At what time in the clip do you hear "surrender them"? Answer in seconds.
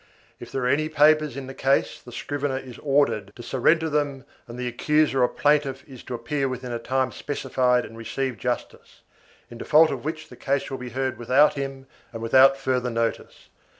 3.43-4.25